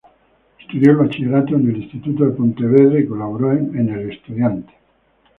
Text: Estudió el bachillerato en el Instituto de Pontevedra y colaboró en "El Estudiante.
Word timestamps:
Estudió 0.59 0.93
el 0.93 0.97
bachillerato 0.97 1.53
en 1.53 1.69
el 1.69 1.83
Instituto 1.83 2.23
de 2.25 2.31
Pontevedra 2.31 2.99
y 2.99 3.05
colaboró 3.05 3.51
en 3.53 3.87
"El 3.87 4.09
Estudiante. 4.09 4.73